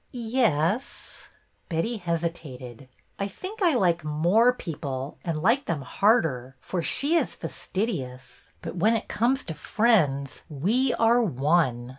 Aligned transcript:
"Ye 0.11 0.41
s 0.45 0.81
s." 0.83 1.27
Betty 1.69 1.97
hesitated. 1.97 2.89
"I 3.19 3.27
think 3.27 3.61
I 3.61 3.75
like 3.75 4.03
more 4.03 4.51
people 4.51 5.19
and 5.23 5.43
like 5.43 5.65
them 5.67 5.83
harder, 5.83 6.55
for 6.59 6.81
she 6.81 7.17
is 7.17 7.35
fastidious. 7.35 8.49
But 8.63 8.77
when 8.77 8.95
it 8.95 9.07
comes 9.07 9.43
to 9.43 9.53
friends, 9.53 10.41
we 10.49 10.91
are 10.95 11.21
one." 11.21 11.89